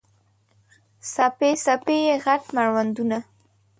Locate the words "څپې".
1.13-1.51, 1.63-1.97